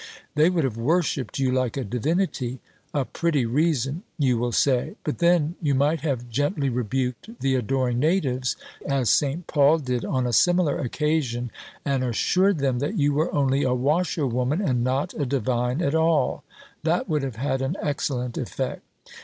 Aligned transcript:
They 0.33 0.49
would 0.49 0.63
have 0.63 0.77
worshipped 0.77 1.37
you 1.37 1.51
like 1.51 1.77
a 1.77 1.83
divinity. 1.83 2.59
A 2.91 3.05
pretty 3.05 3.45
reason! 3.45 4.01
you 4.17 4.39
will 4.39 4.51
say. 4.51 4.95
But 5.03 5.19
then 5.19 5.53
you 5.61 5.75
might 5.75 6.01
have 6.01 6.27
gently 6.27 6.69
rebuked 6.69 7.39
the 7.39 7.53
adoring 7.53 7.99
natives 7.99 8.55
as 8.83 9.11
St. 9.11 9.45
Paul 9.45 9.77
did 9.77 10.03
on 10.03 10.25
a 10.25 10.33
similar 10.33 10.79
occasion, 10.79 11.51
and 11.85 12.03
assured 12.03 12.57
them 12.57 12.79
that 12.79 12.97
you 12.97 13.13
were 13.13 13.31
only 13.31 13.61
a 13.61 13.75
Washerwoman 13.75 14.59
and 14.59 14.83
not 14.83 15.13
a 15.13 15.23
Divine 15.23 15.83
at 15.83 15.93
all; 15.93 16.43
that 16.81 17.07
would 17.07 17.21
have 17.21 17.35
had 17.35 17.61
an 17.61 17.77
excellent 17.79 18.39
effect." 18.39 18.81